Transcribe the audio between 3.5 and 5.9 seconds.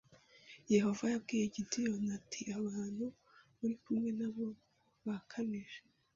uri kumwe na bo bakabije